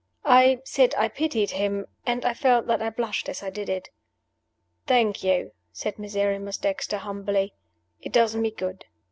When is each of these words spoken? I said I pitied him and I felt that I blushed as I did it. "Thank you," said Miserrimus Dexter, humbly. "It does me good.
I 0.25 0.61
said 0.63 0.95
I 0.97 1.09
pitied 1.09 1.51
him 1.51 1.85
and 2.07 2.25
I 2.25 2.33
felt 2.33 2.65
that 2.65 2.81
I 2.81 2.89
blushed 2.89 3.29
as 3.29 3.43
I 3.43 3.51
did 3.51 3.69
it. 3.69 3.89
"Thank 4.87 5.23
you," 5.23 5.51
said 5.71 5.99
Miserrimus 5.99 6.57
Dexter, 6.57 6.97
humbly. 6.97 7.53
"It 8.01 8.11
does 8.11 8.35
me 8.35 8.49
good. 8.49 8.85